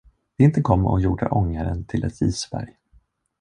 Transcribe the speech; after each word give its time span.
Vintern 0.37 0.63
kom 0.63 0.85
och 0.85 1.01
gjorde 1.01 1.29
ångaren 1.29 1.85
till 1.85 2.03
ett 2.03 2.21
isberg. 2.21 2.67